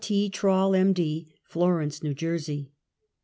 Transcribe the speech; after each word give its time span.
t. 0.03 0.29
Trall, 0.31 0.73
M. 0.73 0.93
D. 0.93 1.27
Florence, 1.43 2.01
New 2.01 2.15
Jersey. 2.15 2.71